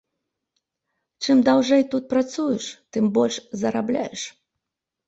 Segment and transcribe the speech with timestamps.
[1.25, 2.65] Чым даўжэй тут працуеш,
[2.99, 3.35] тым больш
[3.67, 4.21] зарабляеш.